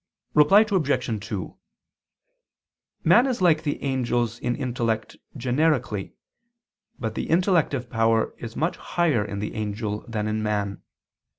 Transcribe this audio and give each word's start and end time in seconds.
Reply 0.33 0.65
Obj. 0.71 1.27
2: 1.27 1.57
Man 3.03 3.27
is 3.27 3.39
like 3.39 3.61
the 3.61 3.83
angels 3.83 4.39
in 4.39 4.55
intellect 4.55 5.15
generically, 5.37 6.15
but 6.97 7.13
the 7.13 7.29
intellective 7.29 7.87
power 7.87 8.33
is 8.39 8.55
much 8.55 8.77
higher 8.77 9.23
in 9.23 9.37
the 9.37 9.53
angel 9.53 10.03
than 10.07 10.27
in 10.27 10.41
man. 10.41 10.81